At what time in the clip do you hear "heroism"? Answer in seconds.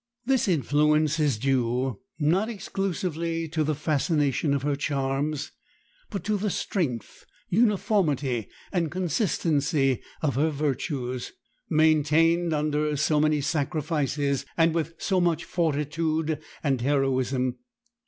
16.81-17.57